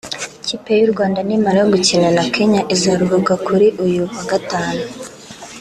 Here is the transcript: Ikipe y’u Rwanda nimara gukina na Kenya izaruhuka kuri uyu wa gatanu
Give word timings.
Ikipe 0.41 0.71
y’u 0.79 0.91
Rwanda 0.93 1.19
nimara 1.27 1.61
gukina 1.71 2.09
na 2.17 2.23
Kenya 2.33 2.61
izaruhuka 2.73 3.33
kuri 3.45 3.67
uyu 3.85 4.03
wa 4.15 4.23
gatanu 4.31 4.81